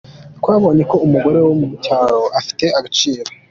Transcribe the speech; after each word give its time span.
Twabonye 0.39 0.83
ko 0.91 0.95
umugore 1.05 1.37
wo 1.45 1.53
mu 1.59 1.67
cyaro 1.83 2.21
afite 2.39 2.65
agaciro. 2.79 3.29